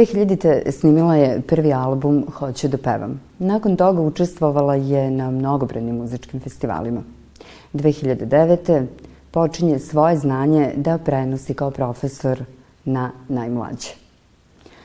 2000. 0.00 0.70
snimila 0.70 1.16
je 1.16 1.40
prvi 1.40 1.72
album 1.72 2.26
Hoću 2.32 2.68
da 2.68 2.78
pevam. 2.78 3.20
Nakon 3.38 3.76
toga 3.76 4.00
učestvovala 4.00 4.74
je 4.74 5.10
na 5.10 5.30
mnogobranim 5.30 5.96
muzičkim 5.96 6.40
festivalima. 6.40 7.02
2009. 7.74 8.86
počinje 9.30 9.78
svoje 9.78 10.16
znanje 10.16 10.72
da 10.76 10.98
prenosi 10.98 11.54
kao 11.54 11.70
profesor 11.70 12.44
na 12.84 13.10
najmlađe. 13.28 13.90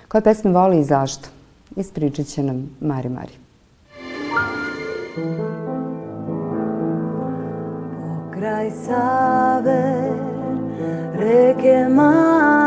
Koje 0.07 0.21
pesme 0.21 0.51
voli 0.51 0.79
i 0.79 0.83
zašto? 0.83 1.29
Ispričat 1.75 2.25
će 2.25 2.43
nam 2.43 2.69
Mari 2.79 3.09
Mari. 3.09 3.33
Pokraj 7.99 8.71
Save, 8.71 10.11
reke 11.19 11.87
male, 11.89 12.64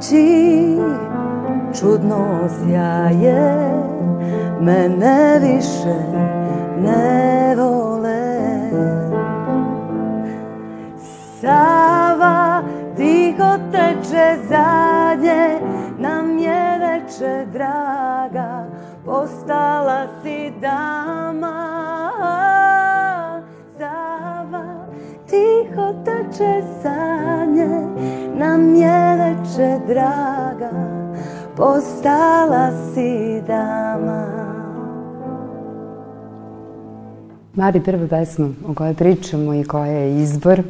noći 0.00 0.76
čudno 1.80 2.48
sjaje, 2.48 3.72
mene 4.60 5.38
više 5.40 5.94
ne 6.82 7.54
vole. 7.56 8.40
Sava 11.40 12.62
tiho 12.96 13.58
teče 13.72 14.36
zadnje, 14.48 15.60
nam 15.98 16.38
je 16.38 16.78
veče 16.78 17.46
draga, 17.52 18.66
postala 19.04 20.06
si 20.22 20.52
dama. 20.60 21.70
Sava 23.78 24.64
tiho 25.26 25.94
teče 26.04 26.62
zadnje, 26.82 27.68
nam 28.38 28.74
je 28.74 28.99
veče 29.60 29.80
draga, 29.86 30.70
postala 31.56 32.70
si 32.94 33.42
dama. 33.46 34.26
Mari, 37.54 37.80
prva 37.80 38.06
pesma 38.08 38.48
o 38.68 38.74
kojoj 38.74 38.94
pričamo 38.94 39.54
i 39.54 39.64
koja 39.64 39.92
je 39.92 40.22
izbor, 40.22 40.62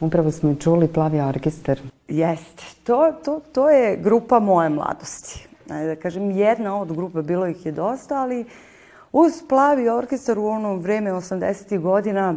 upravo 0.00 0.30
smo 0.30 0.54
čuli 0.54 0.88
Plavi 0.88 1.20
orkestar. 1.20 1.80
Jeste. 2.08 2.64
To, 2.84 3.12
to, 3.24 3.40
to 3.52 3.70
je 3.70 3.96
grupa 3.96 4.38
moje 4.38 4.68
mladosti. 4.68 5.48
Da 5.66 5.96
kažem, 5.96 6.30
jedna 6.30 6.80
od 6.80 6.92
grupe, 6.92 7.22
bilo 7.22 7.46
ih 7.46 7.66
je 7.66 7.72
dosta, 7.72 8.22
ali 8.22 8.44
uz 9.12 9.32
Plavi 9.48 9.88
orkestar 9.88 10.38
u 10.38 10.46
ono 10.46 10.76
vreme 10.76 11.12
80. 11.12 11.80
godina 11.80 12.34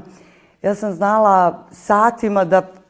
ja 0.61 0.75
sam 0.75 0.93
znala 0.93 1.63
satima 1.71 2.45
da 2.45 2.80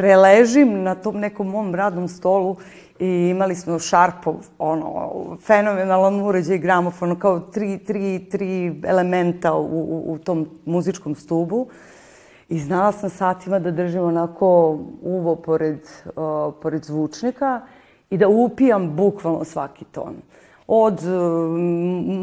preležim 0.00 0.82
na 0.82 0.94
tom 0.94 1.18
nekom 1.20 1.48
mom 1.48 1.74
radnom 1.74 2.08
stolu 2.08 2.56
i 2.98 3.06
imali 3.06 3.54
smo 3.54 3.78
Sharpov, 3.78 4.34
ono, 4.58 5.36
fenomenalan 5.46 6.20
uređaj 6.20 6.58
gramofon, 6.58 7.18
kao 7.18 7.40
tri, 7.40 7.78
tri, 7.78 8.26
tri 8.30 8.80
elementa 8.84 9.52
u, 9.54 9.64
u, 9.64 10.12
u 10.12 10.18
tom 10.18 10.46
muzičkom 10.64 11.14
stubu. 11.14 11.66
I 12.48 12.58
znala 12.58 12.92
sam 12.92 13.10
satima 13.10 13.58
da 13.58 13.70
držim 13.70 14.02
onako 14.02 14.78
uvo 15.02 15.36
pored, 15.36 15.80
uh, 16.04 16.54
pored 16.62 16.84
zvučnika 16.84 17.60
i 18.10 18.18
da 18.18 18.28
upijam 18.28 18.96
bukvalno 18.96 19.44
svaki 19.44 19.84
ton. 19.84 20.16
Od 20.66 21.04
uh, 21.04 21.58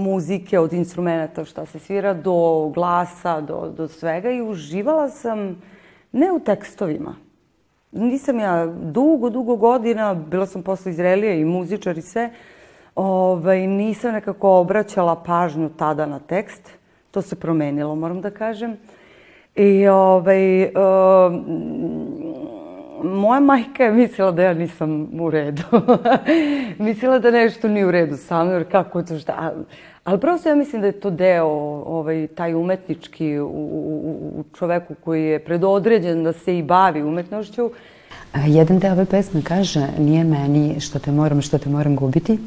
muzike, 0.01 0.59
od 0.59 0.73
instrumenta 0.73 1.45
šta 1.45 1.65
se 1.65 1.79
svira, 1.79 2.13
do 2.13 2.71
glasa, 2.73 3.41
do, 3.41 3.69
do 3.77 3.87
svega 3.87 4.31
i 4.31 4.41
uživala 4.41 5.09
sam 5.09 5.61
ne 6.11 6.31
u 6.31 6.39
tekstovima, 6.39 7.26
nisam 7.91 8.39
ja 8.39 8.65
dugo, 8.65 9.29
dugo 9.29 9.55
godina, 9.55 10.13
bila 10.13 10.45
sam 10.45 10.63
posle 10.63 10.91
Izraelija 10.91 11.33
i 11.33 11.45
muzičar 11.45 11.97
i 11.97 12.01
sve, 12.01 12.29
ovaj, 12.95 13.67
nisam 13.67 14.13
nekako 14.13 14.51
obraćala 14.51 15.15
pažnju 15.15 15.69
tada 15.69 16.05
na 16.05 16.19
tekst. 16.19 16.69
To 17.11 17.21
se 17.21 17.35
promenilo, 17.35 17.95
moram 17.95 18.21
da 18.21 18.31
kažem. 18.31 18.77
I 19.55 19.87
ovaj, 19.87 20.63
uh, 20.63 20.69
moja 23.03 23.39
majka 23.39 23.83
je 23.83 23.91
mislila 23.91 24.31
da 24.31 24.43
ja 24.43 24.53
nisam 24.53 25.09
u 25.21 25.29
redu. 25.29 25.63
mislila 26.79 27.19
da 27.19 27.31
nešto 27.31 27.67
nije 27.67 27.85
u 27.85 27.91
redu 27.91 28.17
sa 28.17 28.43
mnom, 28.43 28.53
jer 28.53 28.71
kako 28.71 29.03
to 29.03 29.19
šta... 29.19 29.53
Ali 30.07 30.19
prosto 30.19 30.49
ja 30.49 30.55
mislim 30.55 30.81
da 30.81 30.87
je 30.87 30.99
to 30.99 31.09
deo, 31.09 31.47
ovaj, 31.85 32.27
taj 32.27 32.53
umetnički 32.53 33.39
u, 33.39 33.47
u, 33.47 34.39
u 34.39 34.43
čoveku 34.57 34.95
koji 35.03 35.23
je 35.23 35.39
predodređen 35.39 36.23
da 36.23 36.33
se 36.33 36.57
i 36.57 36.63
bavi 36.63 37.03
umetnošću. 37.03 37.71
Jedan 38.45 38.79
deo 38.79 38.91
ove 38.91 39.05
pesme 39.05 39.41
kaže, 39.41 39.87
nije 39.99 40.23
meni 40.23 40.79
što 40.79 40.99
te 40.99 41.11
moram, 41.11 41.41
što 41.41 41.57
te 41.57 41.69
moram 41.69 41.95
gubiti, 41.95 42.39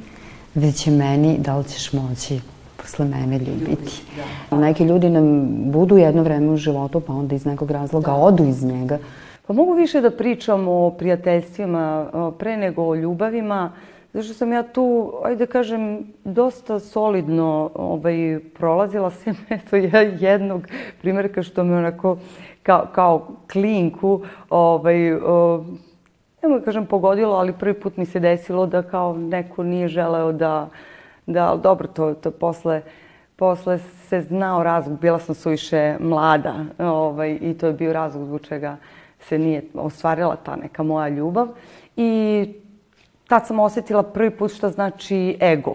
već 0.55 0.87
je 0.87 0.93
meni 0.93 1.39
da 1.39 1.57
li 1.57 1.65
ćeš 1.65 1.93
moći 1.93 2.41
posle 2.77 3.05
mene 3.05 3.39
ljubiti. 3.39 4.03
Da. 4.51 4.57
Neki 4.57 4.85
ljudi 4.85 5.11
nam 5.11 5.49
budu 5.71 5.97
jedno 5.97 6.23
vreme 6.23 6.53
u 6.53 6.57
životu, 6.57 7.01
pa 7.01 7.13
onda 7.13 7.35
iz 7.35 7.45
nekog 7.45 7.71
razloga 7.71 8.11
da. 8.11 8.17
odu 8.17 8.45
iz 8.45 8.65
njega. 8.65 8.99
Pa 9.47 9.53
mogu 9.53 9.73
više 9.73 10.01
da 10.01 10.11
pričam 10.11 10.69
o 10.69 10.91
prijateljstvima 10.91 12.07
pre 12.39 12.57
nego 12.57 12.83
o 12.83 12.95
ljubavima, 12.95 13.73
Zašto 14.13 14.35
sam 14.35 14.53
ja 14.53 14.63
tu, 14.63 15.13
ajde 15.25 15.47
da 15.47 15.53
kažem, 15.53 16.13
dosta 16.25 16.79
solidno 16.79 17.71
ovaj, 17.75 18.41
prolazila 18.55 19.11
sem 19.21 19.37
eto 19.51 19.77
ja 19.77 20.01
jednog 20.01 20.67
primjerka 21.01 21.43
što 21.43 21.65
me 21.65 21.77
onako 21.77 22.19
kao, 22.63 22.87
kao 22.93 23.29
klinku, 23.53 24.23
ovaj, 24.51 25.13
o, 25.13 25.65
nemoj 26.43 26.59
da 26.59 26.65
kažem 26.65 26.87
pogodilo, 26.87 27.37
ali 27.37 27.53
prvi 27.53 27.75
put 27.75 27.97
mi 27.97 28.07
se 28.07 28.21
desilo 28.21 28.67
da 28.67 28.83
kao 28.83 29.17
neko 29.17 29.63
nije 29.63 29.89
želeo 29.89 30.33
da, 30.33 30.69
da 31.27 31.59
dobro, 31.63 31.89
to, 31.89 32.15
to 32.15 32.31
posle, 32.31 32.83
posle 33.37 33.79
se 33.79 34.21
znao 34.21 34.63
razlog, 34.63 35.01
bila 35.01 35.19
sam 35.19 35.35
suviše 35.35 35.97
mlada 36.01 36.55
ovaj, 36.79 37.39
i 37.41 37.59
to 37.59 37.67
je 37.67 37.73
bio 37.73 37.93
razlog 37.93 38.25
zbog 38.25 38.41
čega 38.41 38.77
se 39.21 39.39
nije 39.39 39.63
ostvarila 39.75 40.37
ta 40.37 40.57
neka 40.57 40.83
moja 40.83 41.09
ljubav. 41.09 41.49
I 41.97 42.49
tad 43.31 43.47
sam 43.47 43.61
osetila 43.61 44.03
prvi 44.03 44.31
put 44.31 44.53
šta 44.53 44.69
znači 44.71 45.37
ego 45.43 45.75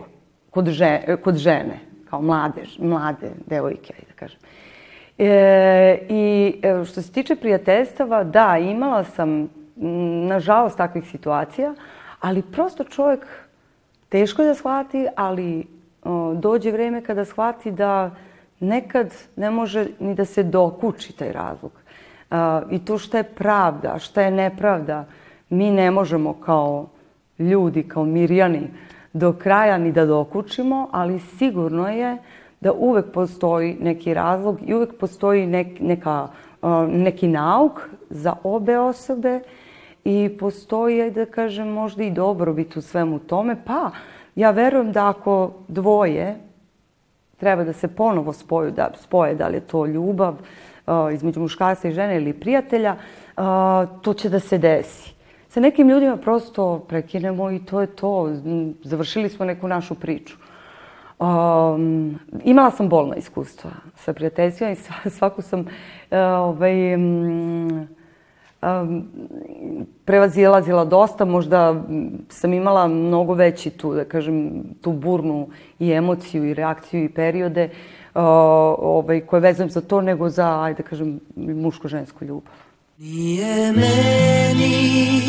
kod, 0.50 0.68
žene, 0.68 1.18
kod 1.24 1.36
žene, 1.36 1.80
kao 2.10 2.22
mlade, 2.22 2.64
mlade 2.80 3.30
devojke, 3.48 3.94
da 4.08 4.14
kažem. 4.16 4.40
E, 5.18 5.98
I 6.10 6.56
e, 6.64 6.86
što 6.86 7.02
se 7.02 7.12
tiče 7.12 7.36
prijateljstava, 7.36 8.24
da, 8.24 8.58
imala 8.58 9.04
sam, 9.04 9.50
nažalost, 10.28 10.78
takvih 10.78 11.08
situacija, 11.12 11.74
ali 12.20 12.42
prosto 12.42 12.84
čovjek 12.84 13.26
teško 14.10 14.42
je 14.42 14.48
da 14.48 14.56
shvati, 14.56 15.08
ali 15.16 15.68
o, 16.04 16.34
dođe 16.34 16.72
vreme 16.72 17.04
kada 17.04 17.26
shvati 17.26 17.72
da 17.72 18.12
nekad 18.60 19.14
ne 19.36 19.52
može 19.52 19.88
ni 20.00 20.16
da 20.16 20.26
se 20.26 20.44
dokuči 20.44 21.14
taj 21.14 21.32
razlog. 21.32 21.72
A, 22.32 22.62
I 22.72 22.80
to 22.86 22.98
šta 22.98 23.18
je 23.18 23.24
pravda, 23.24 24.00
šta 24.00 24.22
je 24.22 24.32
nepravda, 24.32 25.06
mi 25.50 25.72
ne 25.72 25.92
možemo 25.92 26.34
kao 26.34 26.90
ljudi, 27.40 27.84
kao 27.84 28.06
Mirjani, 28.06 28.68
do 29.14 29.34
kraja 29.34 29.78
ni 29.78 29.92
da 29.92 30.06
dokučimo, 30.06 30.90
ali 30.92 31.20
sigurno 31.20 31.88
je 31.88 32.18
da 32.62 32.74
uvek 32.74 33.06
postoji 33.14 33.78
neki 33.82 34.14
razlog 34.14 34.60
i 34.66 34.74
uvek 34.74 34.98
postoji 35.00 35.48
nek, 35.48 35.80
neka, 35.80 36.28
neki 36.88 37.28
nauk 37.28 37.82
za 38.10 38.34
obe 38.44 38.80
osobe 38.80 39.40
i 40.04 40.38
postoji, 40.40 41.12
da 41.12 41.26
kažem, 41.26 41.68
možda 41.68 42.04
i 42.04 42.12
dobrobit 42.12 42.78
u 42.78 42.82
svemu 42.82 43.20
tome. 43.20 43.56
Pa, 43.66 43.92
ja 44.36 44.52
verujem 44.52 44.92
da 44.92 45.10
ako 45.10 45.52
dvoje 45.68 46.36
treba 47.38 47.64
da 47.64 47.74
se 47.74 47.88
ponovo 47.88 48.34
spoju, 48.34 48.72
da, 48.72 48.92
spoje, 48.98 49.36
da 49.36 49.48
li 49.48 49.58
je 49.58 49.68
to 49.68 49.86
ljubav 49.86 50.36
između 51.14 51.40
muškarca 51.40 51.88
i 51.88 51.94
žene 51.94 52.18
ili 52.18 52.34
prijatelja, 52.34 52.96
to 54.02 54.14
će 54.14 54.30
da 54.30 54.40
se 54.40 54.58
desi 54.58 55.15
sa 55.56 55.62
nekim 55.62 55.90
ljudima 55.90 56.18
prosto 56.18 56.80
prekinemo 56.80 57.52
i 57.52 57.60
to 57.60 57.82
je 57.82 57.88
to. 57.88 58.30
Završili 58.84 59.30
smo 59.30 59.46
neku 59.46 59.68
našu 59.68 59.96
priču. 59.96 60.36
Um, 61.20 62.20
imala 62.44 62.72
sam 62.72 62.90
bolna 62.90 63.16
iskustva 63.16 63.72
sa 63.96 64.14
prijateljstvima 64.14 64.72
i 64.72 65.10
svaku 65.10 65.42
sam 65.42 65.60
uh, 65.60 65.68
ovaj, 66.20 66.96
um, 66.96 67.88
um, 68.62 69.08
prevazilazila 70.06 70.86
dosta. 70.86 71.26
Možda 71.26 71.84
sam 72.30 72.54
imala 72.54 72.88
mnogo 72.88 73.34
veći 73.34 73.70
tu, 73.70 73.94
da 73.94 74.06
kažem, 74.06 74.64
tu 74.82 74.92
burnu 74.92 75.48
i 75.80 75.92
emociju 75.92 76.46
i 76.46 76.54
reakciju 76.54 77.04
i 77.04 77.10
periode 77.10 77.66
uh, 77.66 78.22
ovaj, 78.80 79.22
koje 79.22 79.40
vezujem 79.40 79.70
za 79.70 79.82
to 79.82 80.02
nego 80.02 80.30
za, 80.30 80.62
ajde 80.64 80.84
da 80.84 80.90
kažem, 80.90 81.20
muško-žensku 81.36 82.26
ljubav. 82.26 82.65
Nije 82.98 83.72
meni 83.72 85.22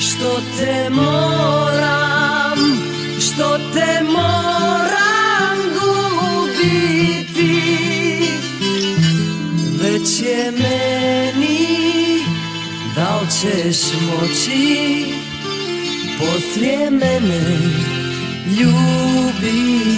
što 0.00 0.40
te 0.58 0.90
moram, 0.90 2.58
što 3.20 3.58
te 3.74 4.02
moram 4.04 5.58
gubiti 5.76 6.90
Već 9.82 10.20
je 10.22 10.50
meni 10.50 11.58
da 12.94 13.20
li 13.20 13.26
ćeš 13.30 13.78
moći 13.92 15.04
poslije 16.18 16.90
mene 16.90 17.40
ljubiti 18.60 19.96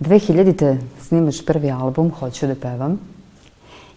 2000. 0.00 0.78
snimaš 1.00 1.44
prvi 1.44 1.70
album 1.70 2.10
Hoću 2.10 2.46
da 2.46 2.54
pevam 2.54 3.15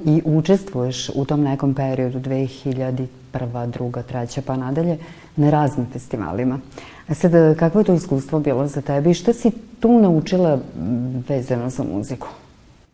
i 0.06 0.22
učestvuješ 0.26 1.10
u 1.16 1.26
tom 1.26 1.42
nekom 1.42 1.74
periodu 1.74 2.20
2001. 2.20 3.68
druga, 3.68 4.02
treća 4.02 4.42
pa 4.46 4.56
nadalje 4.56 4.98
na 5.36 5.50
raznim 5.50 5.88
festivalima. 5.94 6.60
A 7.08 7.14
sad, 7.14 7.32
kakvo 7.58 7.82
je 7.82 7.86
to 7.86 7.94
iskustvo 7.94 8.40
bilo 8.40 8.68
za 8.68 8.82
tebe 8.82 9.12
i 9.12 9.14
šta 9.14 9.34
si 9.34 9.52
tu 9.80 10.00
naučila 10.00 10.60
vezano 11.28 11.70
za 11.70 11.84
muziku? 11.84 12.28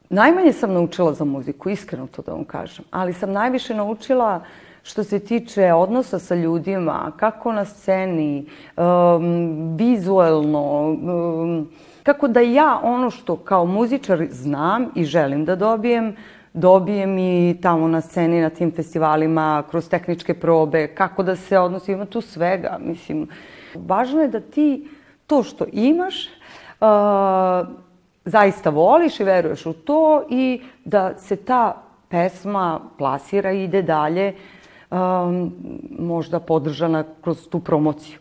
Najmanje 0.10 0.54
sam 0.54 0.74
naučila 0.74 1.14
za 1.14 1.26
muziku, 1.26 1.70
iskreno 1.70 2.08
to 2.08 2.22
da 2.22 2.32
vam 2.32 2.44
kažem, 2.44 2.86
ali 2.92 3.14
sam 3.14 3.32
najviše 3.32 3.74
naučila 3.74 4.42
što 4.84 5.04
se 5.04 5.20
tiče 5.20 5.74
odnosa 5.74 6.20
sa 6.20 6.36
ljudima, 6.36 7.12
kako 7.18 7.52
na 7.52 7.66
sceni, 7.66 8.46
um, 8.78 9.76
vizuelno, 9.78 10.82
um, 10.82 11.70
kako 12.04 12.28
da 12.28 12.40
ja 12.40 12.80
ono 12.84 13.10
što 13.10 13.36
kao 13.36 13.66
muzičar 13.66 14.28
znam 14.32 14.86
i 14.96 15.06
želim 15.06 15.46
da 15.46 15.56
dobijem, 15.56 16.16
dobijem 16.56 17.18
i 17.20 17.58
tamo 17.62 17.88
na 17.88 18.02
sceni, 18.02 18.42
na 18.42 18.50
tim 18.50 18.72
festivalima, 18.72 19.64
kroz 19.70 19.90
tehničke 19.90 20.34
probe, 20.34 20.88
kako 20.88 21.24
da 21.24 21.36
se 21.36 21.60
odnosi, 21.60 21.92
ima 21.92 22.06
tu 22.06 22.22
svega, 22.22 22.78
mislim. 22.82 23.28
Važno 23.76 24.22
je 24.22 24.28
da 24.28 24.40
ti 24.40 24.88
to 25.28 25.44
što 25.44 25.66
imaš, 25.72 26.26
uh, 26.26 27.68
zaista 28.26 28.70
voliš 28.70 29.20
i 29.20 29.24
veruješ 29.24 29.66
u 29.66 29.74
to 29.74 30.24
i 30.30 30.62
da 30.86 31.18
se 31.18 31.36
ta 31.36 31.82
pesma 32.10 32.80
plasira 32.98 33.52
i 33.52 33.64
ide 33.64 33.82
dalje, 33.82 34.34
um, 34.92 35.52
možda 36.00 36.40
podržana 36.40 37.04
kroz 37.22 37.48
tu 37.50 37.60
promociju. 37.60 38.20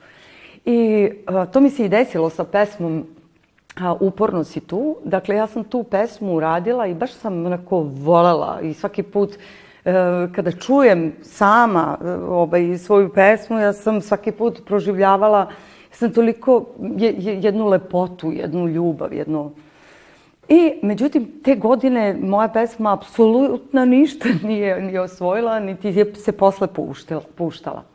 I 0.64 1.10
uh, 1.28 1.50
to 1.52 1.60
mi 1.60 1.70
se 1.70 1.84
i 1.84 1.88
desilo 1.88 2.31
sa 2.31 2.44
pesmom 2.44 3.06
a, 3.81 3.93
uporno 4.00 4.44
si 4.44 4.61
tu. 4.61 4.97
Dakle, 5.05 5.35
ja 5.35 5.47
sam 5.47 5.65
tu 5.65 5.82
pesmu 5.82 6.35
uradila 6.35 6.87
i 6.87 6.94
baš 6.94 7.12
sam 7.12 7.47
onako 7.47 7.79
volela 7.79 8.61
i 8.62 8.75
svaki 8.75 9.03
put 9.03 9.35
e, 9.35 9.93
kada 10.35 10.53
čujem 10.53 11.12
sama 11.23 11.99
e, 12.05 12.11
ovaj, 12.11 12.79
svoju 12.79 13.09
pesmu, 13.12 13.59
ja 13.59 13.73
sam 13.73 14.00
svaki 14.00 14.32
put 14.32 14.62
proživljavala, 14.67 15.38
ja 15.38 15.97
sam 15.97 16.12
toliko 16.12 16.65
je, 16.97 17.15
je, 17.19 17.41
jednu 17.41 17.67
lepotu, 17.69 18.32
jednu 18.32 18.69
ljubav, 18.69 19.12
jedno... 19.12 19.53
I, 20.49 20.73
međutim, 20.82 21.41
te 21.44 21.55
godine 21.55 22.17
moja 22.20 22.49
pesma 22.49 22.93
apsolutno 22.93 23.85
ništa 23.85 24.29
nije, 24.43 24.82
nije 24.82 25.00
osvojila, 25.00 25.61
niti 25.61 25.88
je 25.88 26.15
se 26.15 26.32
posle 26.32 26.67
puštila. 26.67 27.23
puštala. 27.35 27.94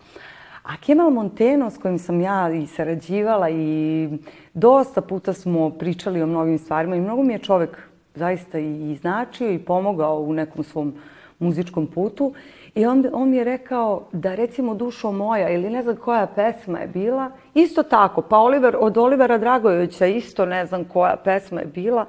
A 0.63 0.77
Kemal 0.77 1.09
Monteno, 1.09 1.69
s 1.69 1.77
kojim 1.77 1.99
sam 1.99 2.21
ja 2.21 2.49
i 2.49 2.67
sarađivala 2.67 3.49
i 3.49 4.09
dosta 4.53 5.01
puta 5.01 5.33
smo 5.33 5.69
pričali 5.69 6.21
o 6.21 6.27
mnogim 6.27 6.57
stvarima 6.57 6.95
i 6.95 7.01
mnogo 7.01 7.23
mi 7.23 7.33
je 7.33 7.39
čovek 7.39 7.77
zaista 8.15 8.59
i 8.59 8.95
značio 8.95 9.51
i 9.51 9.59
pomogao 9.59 10.19
u 10.19 10.33
nekom 10.33 10.63
svom 10.63 10.93
muzičkom 11.39 11.87
putu. 11.87 12.33
I 12.75 12.85
on, 12.85 13.05
on 13.13 13.29
mi 13.29 13.37
je 13.37 13.43
rekao 13.43 14.07
da 14.11 14.35
recimo 14.35 14.75
Dušo 14.75 15.11
moja 15.11 15.49
ili 15.49 15.69
ne 15.69 15.83
znam 15.83 15.95
koja 15.95 16.27
pesma 16.27 16.79
je 16.79 16.87
bila, 16.87 17.31
isto 17.53 17.83
tako, 17.83 18.21
pa 18.21 18.37
Oliver, 18.37 18.75
od 18.79 18.97
Olivera 18.97 19.37
Dragojevića 19.37 20.05
isto 20.05 20.45
ne 20.45 20.65
znam 20.65 20.83
koja 20.83 21.15
pesma 21.23 21.59
je 21.59 21.65
bila, 21.65 22.05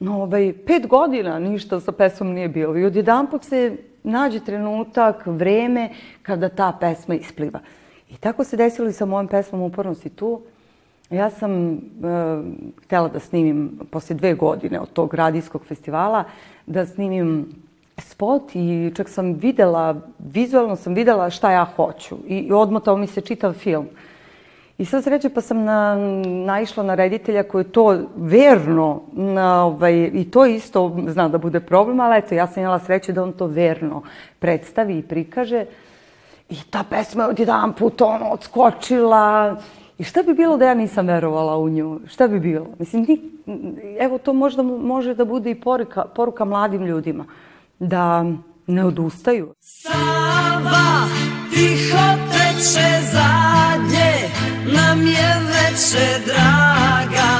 no 0.00 0.22
ovaj, 0.22 0.52
pet 0.66 0.86
godina 0.86 1.38
ništa 1.38 1.80
sa 1.80 1.92
pesmom 1.92 2.32
nije 2.32 2.48
bilo 2.48 2.78
i 2.78 2.84
odjedan 2.84 3.26
put 3.26 3.44
se 3.44 3.76
nađe 4.02 4.40
trenutak, 4.40 5.26
vreme 5.26 5.90
kada 6.22 6.48
ta 6.48 6.72
pesma 6.80 7.14
ispliva. 7.14 7.60
I 8.10 8.16
tako 8.16 8.44
se 8.44 8.56
desilo 8.56 8.88
i 8.88 8.92
sa 8.92 9.06
mojom 9.06 9.28
pesmom 9.28 9.62
Uporno 9.62 9.94
si 9.94 10.08
tu. 10.08 10.40
Ja 11.10 11.30
sam 11.30 11.72
e, 11.72 11.78
htela 12.84 13.08
da 13.08 13.20
snimim 13.20 13.80
posle 13.90 14.16
dve 14.16 14.34
godine 14.34 14.80
od 14.80 14.92
tog 14.92 15.14
radijskog 15.14 15.64
festivala, 15.64 16.24
da 16.66 16.86
snimim 16.86 17.46
spot 17.98 18.42
i 18.54 18.92
čak 18.94 19.08
sam 19.08 19.32
videla, 19.32 20.00
vizualno 20.18 20.76
sam 20.76 20.94
videla 20.94 21.30
šta 21.30 21.52
ja 21.52 21.64
hoću 21.76 22.16
i 22.26 22.52
odmotao 22.52 22.96
mi 22.96 23.06
se 23.06 23.20
čitav 23.20 23.52
film. 23.52 23.86
I 24.82 24.84
sad 24.84 25.04
sreće 25.04 25.28
pa 25.28 25.40
sam 25.40 25.64
na, 25.64 25.96
naišla 26.24 26.82
na 26.82 26.94
reditelja 26.94 27.42
koji 27.42 27.64
to 27.64 27.98
verno, 28.16 29.02
na, 29.12 29.64
ovaj, 29.64 30.10
i 30.14 30.30
to 30.30 30.46
isto 30.46 30.96
zna 31.06 31.28
da 31.28 31.38
bude 31.38 31.60
problem, 31.60 32.00
ali 32.00 32.18
eto, 32.18 32.34
ja 32.34 32.46
sam 32.46 32.62
imala 32.62 32.78
sreće 32.78 33.12
da 33.12 33.22
on 33.22 33.32
to 33.32 33.46
verno 33.46 34.02
predstavi 34.38 34.98
i 34.98 35.02
prikaže. 35.02 35.64
I 36.50 36.56
ta 36.70 36.84
pesma 36.90 37.22
je 37.22 37.28
odjedan 37.28 37.72
put 37.72 38.00
ono 38.00 38.26
odskočila. 38.26 39.56
I 39.98 40.04
šta 40.04 40.22
bi 40.22 40.34
bilo 40.34 40.56
da 40.56 40.66
ja 40.66 40.74
nisam 40.74 41.06
verovala 41.06 41.56
u 41.56 41.68
nju? 41.68 42.00
Šta 42.06 42.28
bi 42.28 42.40
bilo? 42.40 42.66
Mislim, 42.78 43.06
ni, 43.08 43.20
evo 44.00 44.18
to 44.18 44.32
možda 44.32 44.62
može 44.62 45.14
da 45.14 45.24
bude 45.24 45.50
i 45.50 45.60
poruka, 45.60 46.04
poruka 46.04 46.44
mladim 46.44 46.86
ljudima. 46.86 47.24
Da 47.78 48.24
ne 48.66 48.84
odustaju. 48.84 49.54
Sava 49.60 51.06
tiho 51.54 52.04
teče 52.32 52.88
zadnje, 53.12 53.71
nam 54.74 55.06
je 55.06 55.28
veče 55.46 56.08
draga, 56.26 57.32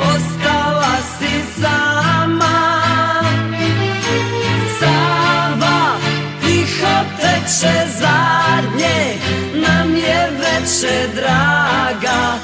ostala 0.00 0.96
si 1.18 1.60
sama. 1.60 2.56
Sava 4.80 5.78
tiho 6.40 6.96
teče 7.20 7.76
zadnje, 8.00 8.98
nam 9.54 9.94
je 9.94 10.30
veče 10.40 10.96
draga, 11.14 12.38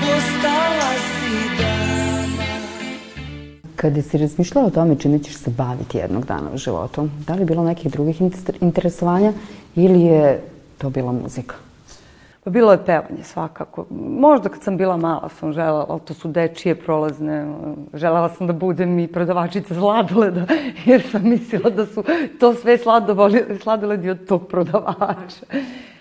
postala 0.00 0.92
si 1.06 1.36
dama. 1.58 2.52
Kada 3.76 4.02
si 4.02 4.18
razmišljala 4.18 4.66
o 4.66 4.70
tome 4.70 4.96
čime 4.98 5.18
ćeš 5.18 5.34
se 5.34 5.50
baviti 5.50 5.98
jednog 5.98 6.26
dana 6.26 6.50
u 6.54 6.58
životu, 6.58 7.08
da 7.26 7.34
li 7.34 7.40
je 7.40 7.46
bilo 7.46 7.64
nekih 7.64 7.92
drugih 7.92 8.20
interesovanja 8.60 9.32
ili 9.74 10.02
je 10.02 10.42
to 10.78 10.90
bila 10.90 11.12
muzika? 11.12 11.54
Pa 12.46 12.50
bilo 12.50 12.72
je 12.72 12.84
pevanje 12.84 13.22
svakako. 13.22 13.86
Možda 14.18 14.48
kad 14.48 14.62
sam 14.62 14.76
bila 14.76 14.96
mala 14.96 15.28
sam 15.28 15.52
želela, 15.52 15.86
ali 15.88 16.00
to 16.00 16.14
su 16.14 16.28
dečije 16.28 16.74
prolazne. 16.74 17.54
Želela 17.94 18.28
sam 18.28 18.46
da 18.46 18.52
budem 18.52 18.98
i 18.98 19.08
prodavačica 19.08 19.74
sladoleda, 19.74 20.46
jer 20.86 21.02
sam 21.10 21.28
mislila 21.28 21.70
da 21.70 21.86
su 21.86 22.04
to 22.40 22.54
sve 22.54 22.78
sladoledi 23.60 24.10
od 24.10 24.26
tog 24.28 24.48
prodavača. 24.48 25.46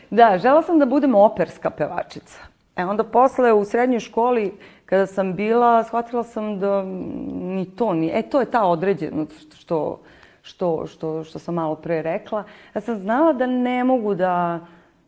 Da, 0.10 0.38
žela 0.38 0.62
sam 0.62 0.80
da 0.80 0.86
budem 0.86 1.16
operska 1.16 1.70
pevačica. 1.70 2.40
E 2.76 2.86
onda 2.86 3.04
posle 3.04 3.54
u 3.54 3.66
srednjoj 3.66 4.00
školi, 4.00 4.54
kada 4.86 5.06
sam 5.06 5.34
bila, 5.34 5.84
shvatila 5.84 6.24
sam 6.24 6.60
da 6.60 6.84
ni 6.84 7.66
to 7.76 7.94
ni... 7.94 8.12
E, 8.14 8.22
to 8.22 8.40
je 8.40 8.52
ta 8.52 8.66
određenost 8.66 9.56
što, 9.56 10.00
što, 10.42 10.88
što, 10.88 11.24
što 11.24 11.40
sam 11.40 11.56
malo 11.56 11.76
pre 11.76 12.02
rekla. 12.02 12.44
Ja 12.76 12.82
sam 12.82 12.96
znala 12.96 13.34
da 13.34 13.46
ne 13.46 13.84
mogu 13.84 14.16
da 14.16 14.60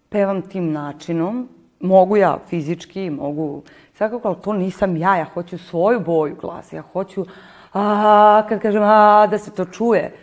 pevam 0.10 0.42
tim 0.42 0.72
načinom. 0.72 1.48
Mogu 1.80 2.18
ja 2.18 2.40
fizički, 2.50 3.10
mogu 3.10 3.64
svakako, 3.98 4.28
ali 4.28 4.38
to 4.44 4.54
nisam 4.54 4.98
ja. 4.98 5.16
Ja 5.16 5.26
hoću 5.26 5.58
svoju 5.58 6.00
boju 6.00 6.36
glasa. 6.42 6.76
Ja 6.76 6.82
hoću, 6.82 7.26
a, 7.74 8.44
kad 8.50 8.62
kažem, 8.62 8.84
a, 8.84 9.28
da 9.32 9.38
se 9.38 9.52
to 9.52 9.66
čuje, 9.66 10.16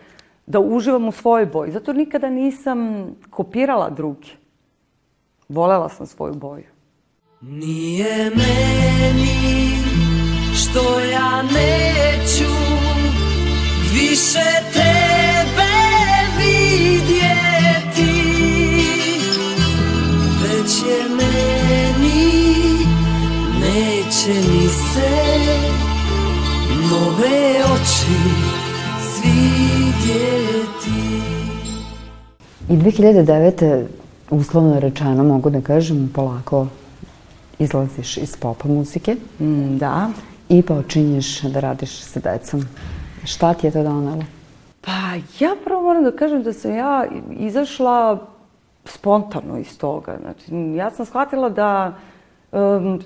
da 0.46 0.60
uživam 0.60 1.08
u 1.08 1.12
svojoj 1.12 1.46
boji. 1.46 1.72
Zato 1.72 1.92
nikada 1.92 2.30
nisam 2.30 3.06
kopirala 3.30 3.90
druge. 3.90 4.28
Volela 5.48 5.88
sam 5.88 6.06
svoju 6.06 6.34
boju. 6.34 6.64
Nije 7.40 8.30
meni 8.30 8.63
2009. 32.84 33.86
uslovno 34.30 34.80
rečeno, 34.80 35.24
mogu 35.24 35.50
da 35.50 35.60
kažem, 35.60 36.10
polako 36.14 36.66
izlaziš 37.58 38.16
iz 38.16 38.36
pop 38.36 38.64
muzike. 38.64 39.16
Mm, 39.40 39.78
da. 39.78 40.08
I 40.48 40.62
počinješ 40.62 41.40
da 41.40 41.60
radiš 41.60 42.00
sa 42.00 42.20
decom. 42.20 42.64
Šta 43.24 43.54
ti 43.54 43.66
je 43.66 43.70
to 43.70 43.82
donalo? 43.82 44.24
Pa 44.80 44.90
ja 45.40 45.56
prvo 45.64 45.82
moram 45.82 46.04
da 46.04 46.10
kažem 46.10 46.42
da 46.42 46.52
sam 46.52 46.74
ja 46.74 47.06
izašla 47.30 48.26
spontano 48.84 49.58
iz 49.58 49.78
toga. 49.78 50.16
Znači, 50.20 50.76
ja 50.76 50.90
sam 50.90 51.06
shvatila 51.06 51.48
da 51.48 51.94
um, 52.52 53.00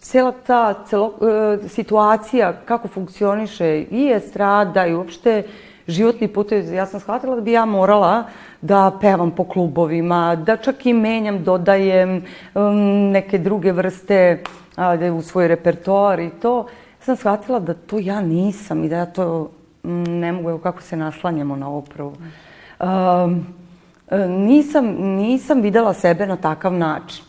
cijela 0.00 0.32
ta 0.46 0.84
celo, 0.86 1.06
uh, 1.06 1.70
situacija 1.70 2.52
kako 2.64 2.88
funkcioniše 2.88 3.84
i 3.90 4.12
estrada 4.14 4.86
i 4.86 4.94
uopšte 4.94 5.42
životni 5.90 6.28
put, 6.28 6.52
ja 6.52 6.86
sam 6.86 7.00
shvatila 7.00 7.34
da 7.34 7.40
bi 7.40 7.52
ja 7.52 7.64
morala 7.64 8.24
da 8.60 8.98
pevam 9.00 9.30
po 9.30 9.44
klubovima, 9.44 10.36
da 10.36 10.56
čak 10.56 10.86
i 10.86 10.92
menjam, 10.92 11.44
dodajem 11.44 12.24
um, 12.54 13.10
neke 13.10 13.38
druge 13.38 13.72
vrste 13.72 14.42
ajde, 14.76 15.10
u 15.10 15.22
svoj 15.22 15.48
repertoar 15.48 16.20
i 16.20 16.30
to. 16.30 16.66
Sam 17.00 17.16
shvatila 17.16 17.60
da 17.60 17.74
to 17.74 17.98
ja 17.98 18.20
nisam 18.20 18.84
i 18.84 18.88
da 18.88 18.96
ja 18.96 19.06
to 19.06 19.50
mm, 19.82 20.02
ne 20.02 20.32
mogu, 20.32 20.50
evo 20.50 20.58
kako 20.58 20.82
se 20.82 20.96
naslanjamo 20.96 21.56
na 21.56 21.70
opravu. 21.70 22.14
Um, 22.80 23.46
nisam, 24.28 24.86
nisam 25.00 25.60
videla 25.60 25.94
sebe 25.94 26.26
na 26.26 26.36
takav 26.36 26.72
način. 26.72 27.24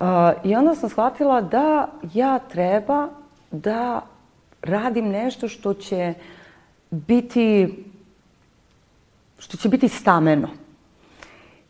Uh, 0.00 0.06
I 0.44 0.54
onda 0.54 0.74
sam 0.74 0.88
shvatila 0.90 1.40
da 1.40 1.88
ja 2.14 2.38
treba 2.38 3.08
da 3.50 4.00
radim 4.62 5.08
nešto 5.08 5.48
što 5.48 5.74
će 5.74 6.14
biti 6.90 7.74
što 9.44 9.56
će 9.56 9.68
biti 9.68 9.88
stameno. 9.88 10.48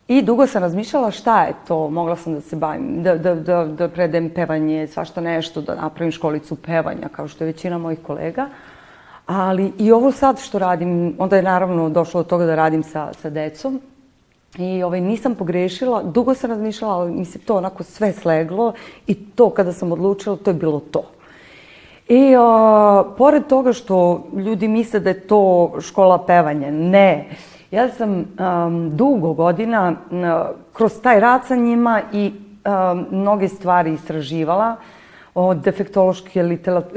I 0.09 0.23
dugo 0.23 0.47
sam 0.47 0.63
razmišljala 0.63 1.11
šta 1.11 1.43
je 1.43 1.55
to, 1.69 1.91
mogla 1.91 2.17
sam 2.17 2.35
da 2.35 2.41
se 2.41 2.57
bavim, 2.57 3.03
da, 3.03 3.17
da, 3.19 3.35
da, 3.35 3.65
da 3.65 3.89
predajem 3.89 4.31
pevanje, 4.31 4.87
svašta 4.87 5.21
nešto, 5.21 5.63
da 5.63 5.75
napravim 5.75 6.13
školicu 6.13 6.57
pevanja, 6.57 7.09
kao 7.13 7.29
što 7.29 7.45
je 7.45 7.47
većina 7.47 7.79
mojih 7.79 7.99
kolega. 8.07 8.47
Ali 9.27 9.73
i 9.79 9.93
ovo 9.93 10.13
sad 10.13 10.41
što 10.41 10.59
radim, 10.59 11.15
onda 11.19 11.37
je 11.37 11.43
naravno 11.43 11.89
došlo 11.89 12.23
do 12.23 12.29
toga 12.29 12.47
da 12.47 12.55
radim 12.55 12.83
sa, 12.83 13.13
sa 13.13 13.31
decom. 13.31 13.81
I 14.59 14.83
ovaj, 14.83 15.01
nisam 15.01 15.35
pogrešila, 15.35 16.03
dugo 16.03 16.35
sam 16.35 16.51
razmišljala, 16.51 16.95
ali 16.95 17.13
mi 17.13 17.25
se 17.25 17.39
to 17.39 17.57
onako 17.57 17.83
sve 17.83 18.13
sleglo 18.13 18.73
i 19.07 19.15
to 19.15 19.51
kada 19.51 19.73
sam 19.73 19.93
odlučila, 19.93 20.37
to 20.37 20.51
je 20.51 20.55
bilo 20.55 20.81
to. 20.81 21.03
I 22.09 22.35
a, 22.39 23.05
pored 23.19 23.47
toga 23.47 23.73
što 23.73 24.27
ljudi 24.37 24.69
misle 24.69 25.01
da 25.01 25.11
je 25.11 25.21
to 25.21 25.73
škola 25.81 26.27
pevanja, 26.27 26.71
ne. 26.71 27.29
Ja 27.75 27.89
sam 27.89 28.11
um, 28.11 28.97
dugo 28.97 29.33
godina 29.33 29.91
uh, 29.91 30.19
kroz 30.73 31.01
taj 31.03 31.21
rad 31.21 31.47
sa 31.47 31.57
njima 31.57 32.01
i 32.13 32.33
um, 32.65 33.07
mnoge 33.11 33.49
stvari 33.49 33.93
istraživala 33.93 34.77
od 35.35 35.57
defektološke 35.57 36.43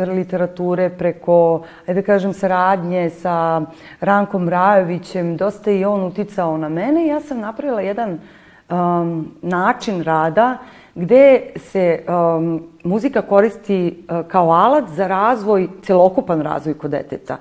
literature 0.07 0.89
preko, 0.89 1.63
ajde 1.87 2.01
da 2.01 2.05
kažem, 2.05 2.33
saradnje 2.33 3.09
sa 3.09 3.61
Rankom 3.99 4.49
Rajovićem, 4.49 5.37
dosta 5.37 5.71
je 5.71 5.79
i 5.79 5.85
on 5.85 6.03
uticao 6.03 6.57
na 6.57 6.69
mene 6.69 7.05
i 7.05 7.07
ja 7.07 7.19
sam 7.21 7.39
napravila 7.39 7.81
jedan 7.81 8.19
um, 8.69 9.31
način 9.41 10.03
rada 10.03 10.57
gde 10.95 11.41
se 11.55 12.05
um, 12.07 12.63
muzika 12.83 13.21
koristi 13.21 14.05
uh, 14.09 14.27
kao 14.27 14.51
alat 14.51 14.89
za 14.89 15.07
razvoj, 15.07 15.67
celokupan 15.83 16.41
razvoj 16.41 16.73
kod 16.73 16.91
deteta. 16.91 17.37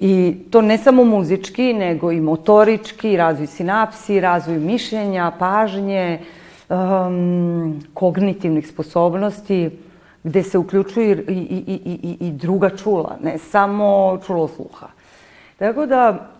I 0.00 0.36
to 0.50 0.62
ne 0.62 0.78
samo 0.78 1.04
muzički, 1.04 1.72
nego 1.72 2.12
i 2.12 2.20
motorički, 2.20 3.16
razvoj 3.16 3.46
sinapsi, 3.46 4.20
razvoj 4.20 4.58
mišljenja, 4.58 5.32
pažnje, 5.38 6.20
um, 6.68 7.80
kognitivnih 7.94 8.68
sposobnosti, 8.68 9.70
gde 10.22 10.42
se 10.42 10.58
uključuju 10.58 11.10
i, 11.10 11.32
i, 11.32 11.64
i, 11.66 11.98
i, 12.02 12.26
i 12.28 12.30
druga 12.30 12.70
čula, 12.70 13.16
ne 13.22 13.38
samo 13.38 14.18
čulo 14.26 14.48
sluha. 14.48 14.86
Tako 15.58 15.86
da, 15.86 16.30